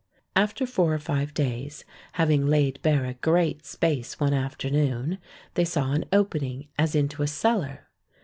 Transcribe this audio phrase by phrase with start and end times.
[0.35, 5.19] After four or five days, having laid bare a great space one afternoon,
[5.53, 7.87] they saw an opening as into a cellar.